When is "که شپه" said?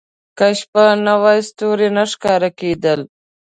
0.37-0.85